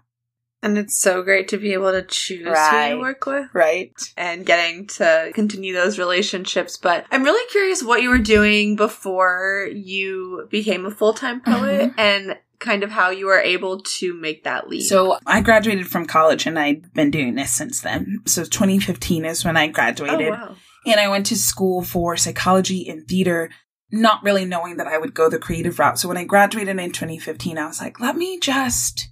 [0.63, 3.49] And it's so great to be able to choose who you work with.
[3.55, 3.95] Right.
[4.19, 6.77] and getting to continue those relationships.
[6.77, 11.93] But I'm really curious what you were doing before you became a full time poet
[11.93, 11.99] mm-hmm.
[11.99, 14.83] and kind of how you were able to make that leap.
[14.83, 18.19] So I graduated from college and I've been doing this since then.
[18.27, 20.31] So 2015 is when I oh, graduated.
[20.31, 20.57] wow.
[20.87, 23.51] And I went to school for psychology and theater,
[23.93, 25.99] not really knowing that I would go the creative route.
[25.99, 29.09] So when I graduated in 2015, I was like, let me just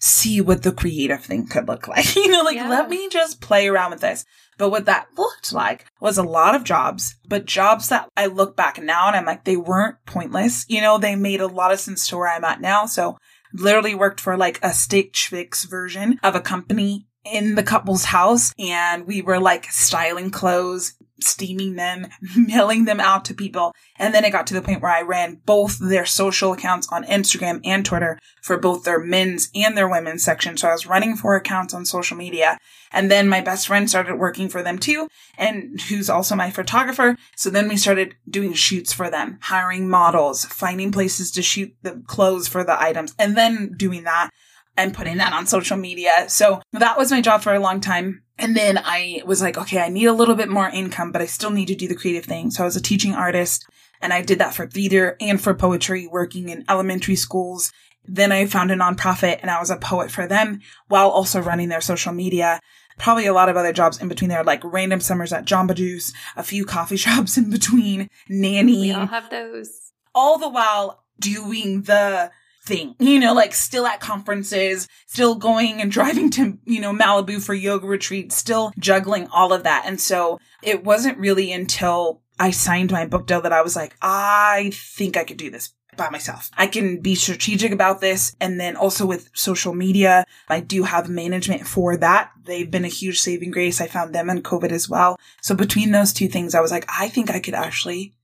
[0.00, 2.14] see what the creative thing could look like.
[2.14, 2.68] you know, like, Yeah.
[2.68, 4.24] let me just play around with this.
[4.58, 8.56] But what that looked like was a lot of jobs, but jobs that I look
[8.56, 10.66] back now and I'm like, they weren't pointless.
[10.68, 12.86] You know, they made a lot of sense to where I'm at now.
[12.86, 13.16] So
[13.54, 18.52] literally worked for like a Stitch Fix version of a company in the couple's house
[18.58, 23.74] and we were like styling clothes, steaming them, mailing them out to people.
[23.96, 27.04] And then it got to the point where I ran both their social accounts on
[27.04, 30.56] Instagram and Twitter for both their men's and their women's section.
[30.56, 32.58] So I was running four accounts on social media.
[32.90, 37.16] And then my best friend started working for them too, and who's also my photographer.
[37.36, 42.02] So then we started doing shoots for them, hiring models, finding places to shoot the
[42.06, 44.30] clothes for the items, and then doing that
[44.76, 46.28] and putting that on social media.
[46.28, 48.22] So that was my job for a long time.
[48.38, 51.26] And then I was like, okay, I need a little bit more income, but I
[51.26, 52.50] still need to do the creative thing.
[52.50, 53.66] So I was a teaching artist
[54.00, 57.72] and I did that for theater and for poetry, working in elementary schools.
[58.04, 61.68] Then I found a nonprofit and I was a poet for them while also running
[61.68, 62.60] their social media.
[62.96, 66.12] Probably a lot of other jobs in between there, like random summers at Jamba Juice,
[66.36, 69.92] a few coffee shops in between, nanny we all have those.
[70.14, 72.30] all the while doing the
[72.68, 77.42] thing, you know, like still at conferences, still going and driving to, you know, Malibu
[77.42, 79.84] for yoga retreats, still juggling all of that.
[79.86, 83.96] And so it wasn't really until I signed my book deal that I was like,
[84.00, 86.50] I think I could do this by myself.
[86.56, 88.36] I can be strategic about this.
[88.40, 92.30] And then also with social media, I do have management for that.
[92.44, 93.80] They've been a huge saving grace.
[93.80, 95.18] I found them in COVID as well.
[95.42, 98.14] So between those two things, I was like, I think I could actually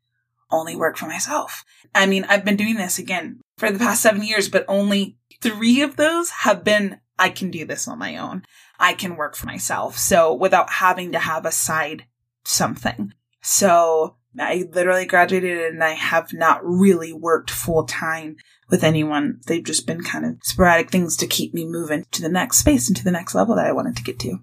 [0.50, 1.64] only work for myself.
[1.94, 5.82] I mean, I've been doing this again for the past seven years, but only three
[5.82, 8.44] of those have been, I can do this on my own.
[8.78, 9.96] I can work for myself.
[9.96, 12.06] So without having to have a side
[12.44, 13.12] something.
[13.42, 18.36] So I literally graduated and I have not really worked full time
[18.68, 19.40] with anyone.
[19.46, 22.88] They've just been kind of sporadic things to keep me moving to the next space
[22.88, 24.38] and to the next level that I wanted to get to.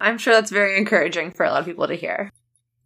[0.00, 2.30] I'm sure that's very encouraging for a lot of people to hear.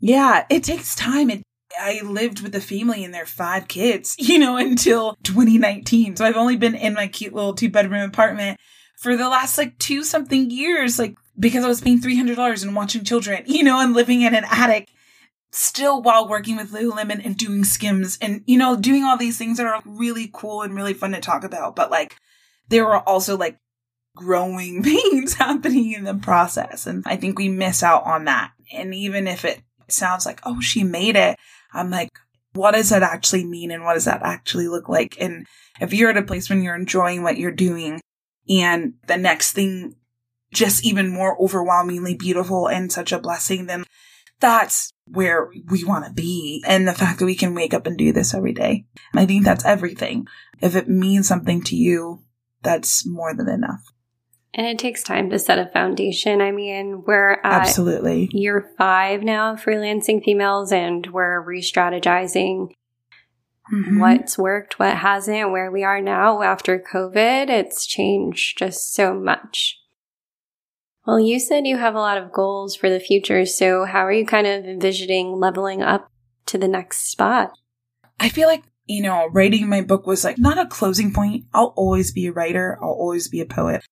[0.01, 1.31] Yeah, it takes time.
[1.31, 1.43] It,
[1.79, 6.17] I lived with a family and their five kids, you know, until 2019.
[6.17, 8.59] So I've only been in my cute little two bedroom apartment
[8.97, 13.05] for the last like two something years, like because I was paying $300 and watching
[13.05, 14.89] children, you know, and living in an attic
[15.53, 19.57] still while working with Lululemon and doing skims and, you know, doing all these things
[19.57, 21.75] that are really cool and really fun to talk about.
[21.75, 22.17] But like,
[22.69, 23.59] there were also like
[24.15, 26.87] growing pains happening in the process.
[26.87, 28.53] And I think we miss out on that.
[28.73, 31.37] And even if it sounds like, oh, she made it,
[31.73, 32.11] I'm like,
[32.53, 33.71] what does that actually mean?
[33.71, 35.17] And what does that actually look like?
[35.21, 35.47] And
[35.81, 38.01] if you're at a place when you're enjoying what you're doing
[38.49, 39.95] and the next thing
[40.53, 43.85] just even more overwhelmingly beautiful and such a blessing, then
[44.41, 46.65] that's where we want to be.
[46.67, 48.87] And the fact that we can wake up and do this every day.
[49.15, 50.27] I think that's everything.
[50.61, 52.25] If it means something to you,
[52.63, 53.83] that's more than enough.
[54.53, 56.41] And it takes time to set a foundation.
[56.41, 58.29] I mean, we're at Absolutely.
[58.33, 62.73] year five now of freelancing females, and we're re strategizing
[63.73, 64.01] Mhm.
[64.01, 67.49] what's worked, what hasn't, where we are now after COVID.
[67.49, 69.77] It's changed just so much.
[71.07, 73.47] Well, you said you have a lot of goals for the future.
[73.47, 76.09] So, how are you kind of envisioning leveling up
[76.47, 77.53] to the next spot?
[78.19, 81.45] I feel like, you know, writing my book was like not a closing point.
[81.55, 82.79] I'll always be a writer.
[82.83, 83.83] I'll always be a poet.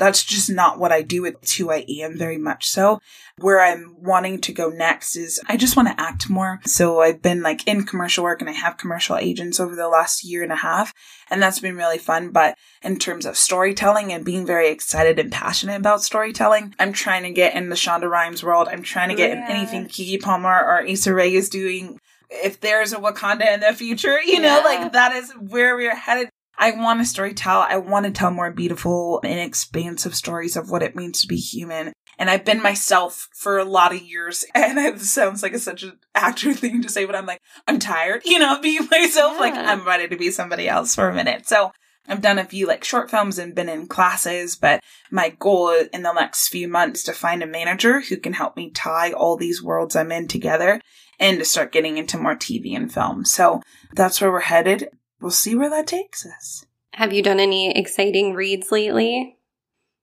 [0.00, 1.26] That's just not what I do.
[1.26, 3.00] It's who I am very much so.
[3.36, 6.58] Where I'm wanting to go next is I just want to act more.
[6.64, 10.24] So I've been like in commercial work and I have commercial agents over the last
[10.24, 10.94] year and a half.
[11.28, 12.30] And that's been really fun.
[12.30, 17.24] But in terms of storytelling and being very excited and passionate about storytelling, I'm trying
[17.24, 18.68] to get in the Shonda Rhimes world.
[18.68, 22.92] I'm trying to get in anything Keke Palmer or Issa Rae is doing if there's
[22.92, 24.64] a Wakanda in the future, you know, Yeah.
[24.64, 26.29] like that is where we're headed.
[26.60, 27.60] I want to story tell.
[27.60, 31.36] I want to tell more beautiful and expansive stories of what it means to be
[31.36, 31.94] human.
[32.18, 34.44] And I've been myself for a lot of years.
[34.54, 38.22] And it sounds like such an actor thing to say, but I'm like, I'm tired,
[38.26, 39.40] you know, of being myself.
[39.40, 41.48] Like I'm ready to be somebody else for a minute.
[41.48, 41.72] So
[42.06, 46.02] I've done a few like short films and been in classes, but my goal in
[46.02, 49.38] the next few months is to find a manager who can help me tie all
[49.38, 50.82] these worlds I'm in together
[51.18, 53.24] and to start getting into more TV and film.
[53.24, 53.62] So
[53.94, 54.88] that's where we're headed.
[55.20, 56.66] We'll see where that takes us.
[56.94, 59.36] Have you done any exciting reads lately?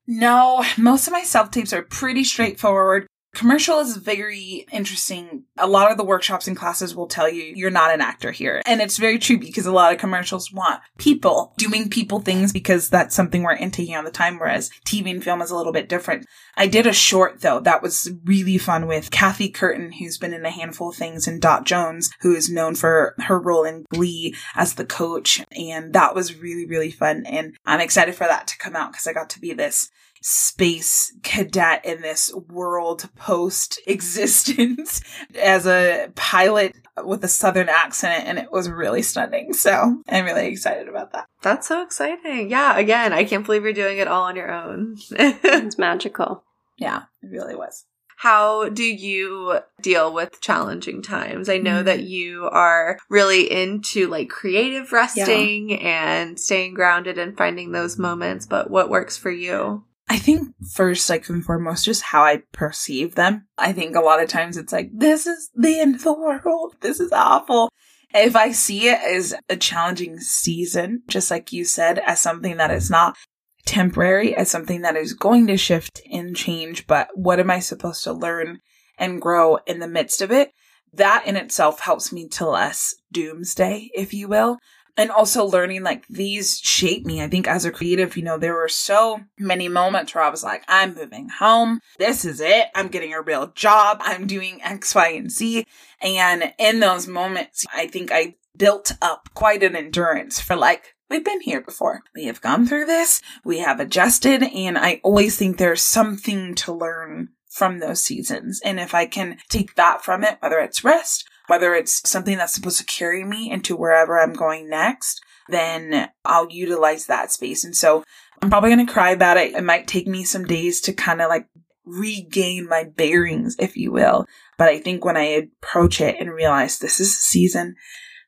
[0.06, 3.08] No, most of my self tapes are pretty straightforward.
[3.38, 5.44] Commercial is very interesting.
[5.60, 8.64] A lot of the workshops and classes will tell you you're not an actor here.
[8.66, 12.90] And it's very true because a lot of commercials want people doing people things because
[12.90, 15.88] that's something we're intaking all the time, whereas TV and film is a little bit
[15.88, 16.26] different.
[16.56, 20.44] I did a short though that was really fun with Kathy Curtin, who's been in
[20.44, 24.34] a handful of things, and Dot Jones, who is known for her role in Glee
[24.56, 25.44] as the coach.
[25.52, 27.28] And that was really, really fun.
[27.28, 29.92] And I'm excited for that to come out because I got to be this
[30.30, 35.02] space cadet in this world post existence
[35.42, 39.54] as a pilot with a southern accent and it was really stunning.
[39.54, 41.28] So I'm really excited about that.
[41.42, 42.50] That's so exciting.
[42.50, 44.98] Yeah, again, I can't believe you're doing it all on your own.
[45.12, 46.44] It's magical.
[46.78, 47.86] Yeah, it really was.
[48.18, 51.48] How do you deal with challenging times?
[51.48, 51.86] I know Mm.
[51.86, 58.46] that you are really into like creative resting and staying grounded and finding those moments,
[58.46, 59.86] but what works for you?
[60.10, 63.48] I think first, like and foremost, just how I perceive them.
[63.58, 66.76] I think a lot of times it's like, this is the end of the world.
[66.80, 67.70] This is awful.
[68.14, 72.72] If I see it as a challenging season, just like you said, as something that
[72.72, 73.18] is not
[73.66, 78.06] temporary, as something that is going to shift and change, but what am I supposed
[78.06, 78.60] to learn
[78.98, 80.52] and grow in the midst of it?
[80.94, 84.58] That in itself helps me to less doomsday, if you will
[84.98, 87.22] and also learning like these shape me.
[87.22, 90.44] I think as a creative, you know, there were so many moments where I was
[90.44, 91.80] like, I'm moving home.
[92.00, 92.68] This is it.
[92.76, 94.00] I'm getting a real job.
[94.02, 95.66] I'm doing X, Y, and Z.
[96.02, 101.24] And in those moments, I think I built up quite an endurance for like, we've
[101.24, 102.02] been here before.
[102.16, 103.22] We have gone through this.
[103.46, 104.42] We have adjusted.
[104.42, 108.62] And I always think there's something to learn from those seasons.
[108.64, 112.54] And if I can take that from it, whether it's rest, whether it's something that's
[112.54, 117.64] supposed to carry me into wherever I'm going next, then I'll utilize that space.
[117.64, 118.04] And so
[118.42, 119.56] I'm probably going to cry about it.
[119.56, 121.48] It might take me some days to kind of like
[121.86, 124.26] regain my bearings, if you will.
[124.58, 127.76] But I think when I approach it and realize this is a season,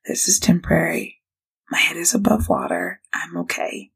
[0.05, 1.17] this is temporary,
[1.69, 3.91] my head is above water, I'm okay.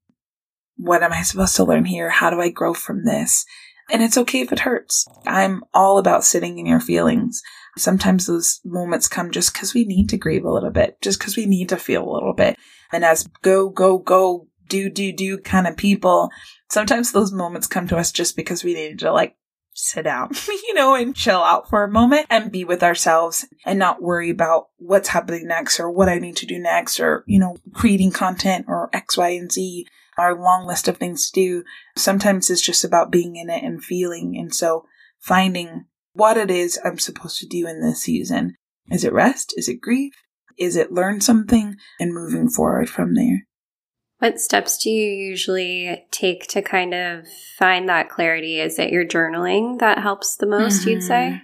[0.75, 2.09] What am I supposed to learn here?
[2.09, 3.45] How do I grow from this?
[3.91, 5.07] And it's okay if it hurts.
[5.25, 7.41] I'm all about sitting in your feelings.
[7.77, 11.35] Sometimes those moments come just because we need to grieve a little bit, just because
[11.35, 12.57] we need to feel a little bit.
[12.91, 16.29] And as go, go, go, do, do, do kind of people,
[16.69, 19.35] sometimes those moments come to us just because we need to like
[19.73, 23.79] sit down, you know, and chill out for a moment and be with ourselves and
[23.79, 27.39] not worry about what's happening next or what I need to do next or, you
[27.39, 29.87] know, creating content or X, Y, and Z,
[30.17, 31.63] our long list of things to do.
[31.95, 34.37] Sometimes it's just about being in it and feeling.
[34.37, 34.85] And so
[35.19, 38.55] finding what it is I'm supposed to do in this season.
[38.89, 39.53] Is it rest?
[39.57, 40.13] Is it grief?
[40.57, 43.47] Is it learn something and moving forward from there?
[44.19, 47.25] What steps do you usually take to kind of
[47.57, 48.59] find that clarity?
[48.59, 51.07] Is it your journaling that helps the most, you'd mm-hmm.
[51.07, 51.41] say?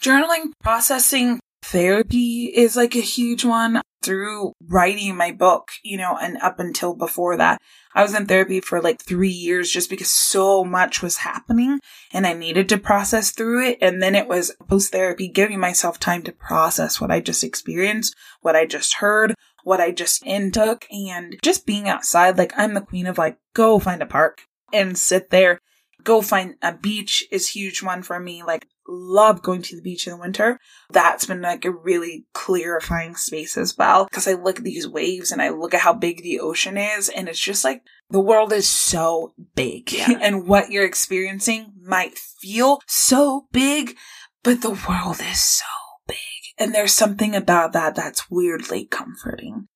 [0.00, 6.36] Journaling, processing, therapy is like a huge one through writing my book, you know, and
[6.38, 7.60] up until before that.
[7.94, 11.80] I was in therapy for like three years just because so much was happening
[12.12, 13.78] and I needed to process through it.
[13.80, 18.14] And then it was post therapy, giving myself time to process what I just experienced,
[18.40, 19.34] what I just heard,
[19.64, 22.38] what I just intook, and just being outside.
[22.38, 24.42] Like I'm the queen of like, go find a park
[24.72, 25.60] and sit there.
[26.04, 28.42] Go find a beach is huge one for me.
[28.44, 30.58] Like love going to the beach in the winter.
[30.90, 34.08] That's been like a really clarifying space as well.
[34.10, 37.08] Cause I look at these waves and I look at how big the ocean is
[37.08, 40.18] and it's just like the world is so big Yeah.
[40.20, 43.96] and what you're experiencing might feel so big,
[44.42, 45.64] but the world is so
[46.06, 46.16] big.
[46.58, 49.68] And there's something about that that's weirdly comforting.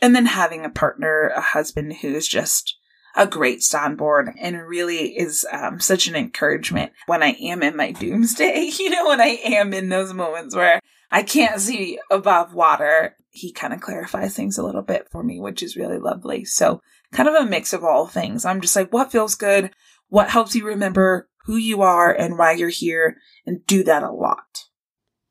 [0.00, 2.76] And then having a partner, a husband who's just
[3.14, 7.92] a great soundboard and really is um, such an encouragement when I am in my
[7.92, 8.70] doomsday.
[8.82, 13.52] You know, when I am in those moments where I can't see above water, he
[13.52, 16.44] kind of clarifies things a little bit for me, which is really lovely.
[16.44, 16.80] So,
[17.12, 18.44] kind of a mix of all things.
[18.44, 19.70] I'm just like, what feels good?
[20.08, 23.16] What helps you remember who you are and why you're here?
[23.46, 24.64] And do that a lot.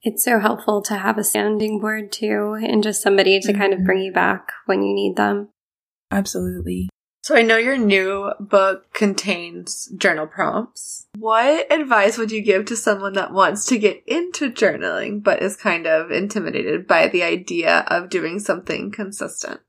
[0.03, 3.84] It's so helpful to have a sounding board too, and just somebody to kind of
[3.84, 5.49] bring you back when you need them.
[6.09, 6.89] Absolutely.
[7.32, 11.07] So I know your new book contains journal prompts.
[11.17, 15.55] What advice would you give to someone that wants to get into journaling but is
[15.55, 19.61] kind of intimidated by the idea of doing something consistent?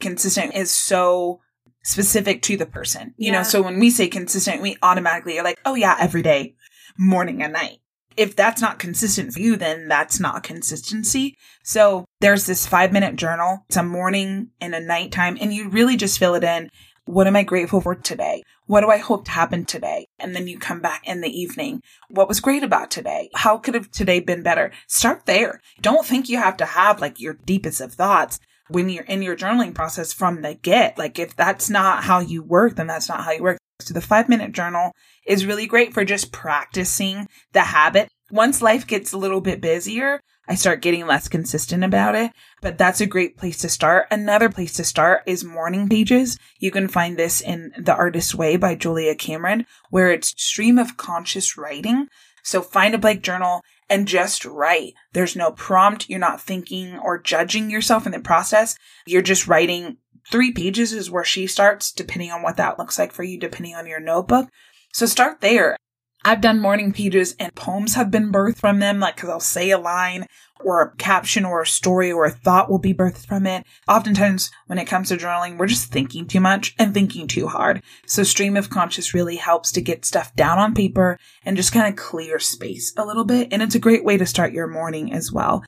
[0.00, 1.42] consistent is so
[1.82, 3.12] specific to the person.
[3.18, 3.38] You Yeah.
[3.38, 6.54] know, so when we say consistent, we automatically are like, oh yeah, every day,
[6.96, 7.80] morning and night.
[8.18, 11.36] If that's not consistent for you, then that's not consistency.
[11.62, 13.64] So there's this five minute journal.
[13.68, 16.68] It's a morning and a nighttime, and you really just fill it in.
[17.04, 18.42] What am I grateful for today?
[18.66, 20.08] What do I hope to happen today?
[20.18, 21.80] And then you come back in the evening.
[22.10, 23.30] What was great about today?
[23.34, 24.72] How could have today been better?
[24.88, 25.60] Start there.
[25.80, 29.36] Don't think you have to have like your deepest of thoughts when you're in your
[29.36, 30.98] journaling process from the get.
[30.98, 33.58] Like if that's not how you work, then that's not how you work.
[33.80, 34.92] So the five minute journal
[35.24, 38.10] is really great for just practicing the habit.
[38.30, 42.76] Once life gets a little bit busier, I start getting less consistent about it, but
[42.76, 44.08] that's a great place to start.
[44.10, 46.38] Another place to start is morning pages.
[46.58, 50.96] You can find this in The Artist's Way by Julia Cameron, where it's stream of
[50.96, 52.08] conscious writing.
[52.42, 54.94] So find a blank journal and just write.
[55.12, 56.08] There's no prompt.
[56.08, 58.76] You're not thinking or judging yourself in the process.
[59.06, 59.98] You're just writing.
[60.30, 63.74] Three pages is where she starts, depending on what that looks like for you, depending
[63.74, 64.48] on your notebook.
[64.92, 65.76] So start there.
[66.24, 69.70] I've done morning pages and poems have been birthed from them, like, cause I'll say
[69.70, 70.26] a line
[70.64, 73.64] or a caption or a story or a thought will be birthed from it.
[73.86, 77.82] Oftentimes, when it comes to journaling, we're just thinking too much and thinking too hard.
[78.06, 81.88] So stream of conscious really helps to get stuff down on paper and just kind
[81.88, 83.48] of clear space a little bit.
[83.52, 85.64] And it's a great way to start your morning as well.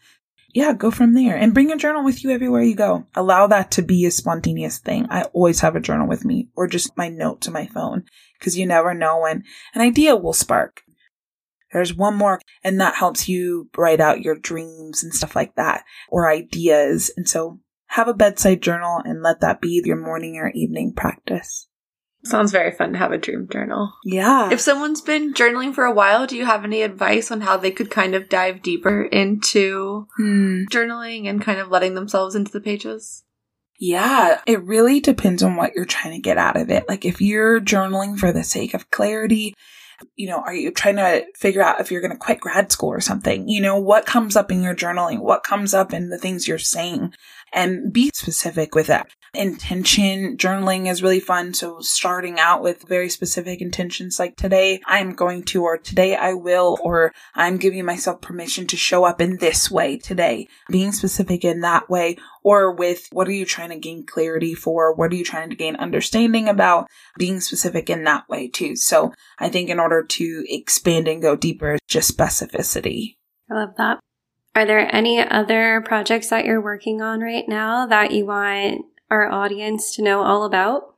[0.52, 3.06] Yeah, go from there and bring a journal with you everywhere you go.
[3.14, 5.06] Allow that to be a spontaneous thing.
[5.08, 8.04] I always have a journal with me or just my note to my phone
[8.38, 9.44] because you never know when
[9.74, 10.82] an idea will spark.
[11.72, 15.84] There's one more, and that helps you write out your dreams and stuff like that,
[16.08, 17.12] or ideas.
[17.16, 21.68] And so have a bedside journal and let that be your morning or evening practice.
[22.22, 23.92] Sounds very fun to have a dream journal.
[24.04, 24.50] Yeah.
[24.52, 27.70] If someone's been journaling for a while, do you have any advice on how they
[27.70, 30.64] could kind of dive deeper into Hmm.
[30.70, 33.24] journaling and kind of letting themselves into the pages?
[33.78, 36.84] Yeah, it really depends on what you're trying to get out of it.
[36.86, 39.54] Like if you're journaling for the sake of clarity,
[40.14, 42.90] you know, are you trying to figure out if you're going to quit grad school
[42.90, 43.48] or something?
[43.48, 45.20] You know, what comes up in your journaling?
[45.20, 47.14] What comes up in the things you're saying?
[47.52, 49.10] And be specific with that.
[49.34, 51.54] Intention journaling is really fun.
[51.54, 56.34] So starting out with very specific intentions like today I'm going to, or today I
[56.34, 60.48] will, or I'm giving myself permission to show up in this way today.
[60.68, 64.94] Being specific in that way or with what are you trying to gain clarity for?
[64.94, 66.88] What are you trying to gain understanding about?
[67.18, 68.76] Being specific in that way too.
[68.76, 73.16] So I think in order to expand and go deeper, just specificity.
[73.50, 74.00] I love that.
[74.54, 79.30] Are there any other projects that you're working on right now that you want our
[79.30, 80.94] audience to know all about?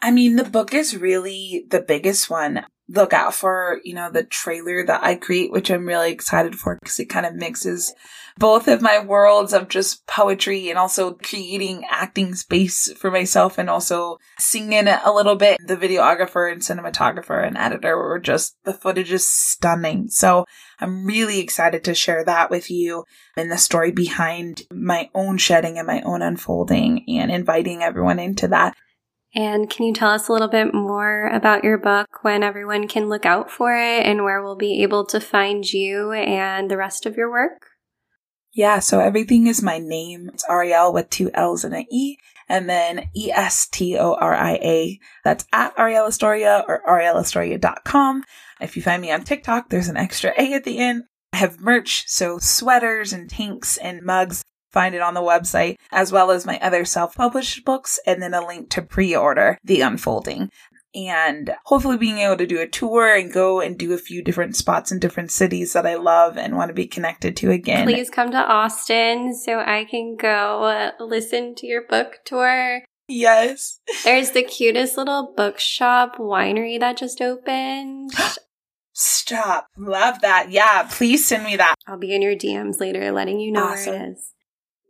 [0.00, 2.64] I mean, the book is really the biggest one.
[2.88, 6.78] Look out for, you know, the trailer that I create, which I'm really excited for
[6.80, 7.94] because it kind of mixes
[8.38, 13.68] both of my worlds of just poetry and also creating acting space for myself and
[13.68, 15.58] also singing a little bit.
[15.66, 20.08] The videographer and cinematographer and editor were just, the footage is stunning.
[20.08, 20.46] So
[20.80, 23.04] I'm really excited to share that with you
[23.36, 28.48] and the story behind my own shedding and my own unfolding and inviting everyone into
[28.48, 28.74] that.
[29.34, 33.08] And can you tell us a little bit more about your book, when everyone can
[33.08, 37.06] look out for it, and where we'll be able to find you and the rest
[37.06, 37.66] of your work?
[38.52, 40.28] Yeah, so everything is my name.
[40.34, 42.18] It's Arielle with two L's and an E,
[42.48, 45.00] and then E S T O R I A.
[45.24, 48.24] That's at Arielle Estoria or arielleestoria.com.
[48.60, 51.04] If you find me on TikTok, there's an extra A at the end.
[51.32, 54.42] I have merch, so sweaters and tanks and mugs.
[54.72, 58.34] Find it on the website, as well as my other self published books, and then
[58.34, 60.50] a link to pre order The Unfolding.
[60.94, 64.56] and hopefully being able to do a tour and go and do a few different
[64.56, 67.86] spots in different cities that I love and want to be connected to again.
[67.86, 72.82] Please come to Austin so I can go uh, listen to your book tour.
[73.08, 73.80] Yes.
[74.04, 78.10] There's the cutest little bookshop winery that just opened.
[78.94, 79.68] Stop.
[79.78, 80.50] Love that.
[80.50, 81.74] Yeah, please send me that.
[81.86, 83.92] I'll be in your DMs later letting you know Awesome.
[83.94, 84.32] where it is.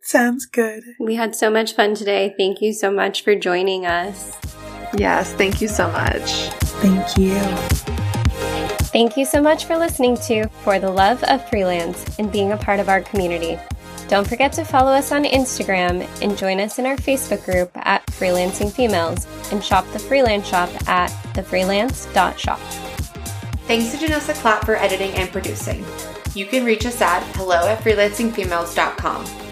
[0.02, 0.82] Sounds good.
[0.98, 2.34] We had so much fun today.
[2.36, 4.36] Thank you so much for joining us.
[4.94, 6.50] Yes, thank you so much.
[6.82, 7.38] Thank you.
[8.92, 12.56] Thank you so much for listening to For the Love of Freelance and being a
[12.56, 13.58] part of our community.
[14.08, 18.04] Don't forget to follow us on Instagram and join us in our Facebook group at
[18.08, 22.58] Freelancing Females and shop the freelance shop at thefreelance.shop.
[23.66, 25.82] Thanks to Janessa Clapp for editing and producing.
[26.34, 29.51] You can reach us at hello at freelancingfemales.com.